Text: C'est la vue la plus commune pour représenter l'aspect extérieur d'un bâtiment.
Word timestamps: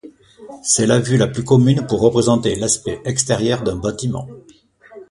C'est 0.63 0.87
la 0.87 0.97
vue 0.99 1.15
la 1.17 1.27
plus 1.27 1.43
commune 1.43 1.85
pour 1.85 2.01
représenter 2.01 2.55
l'aspect 2.55 2.99
extérieur 3.05 3.61
d'un 3.61 3.75
bâtiment. 3.75 4.27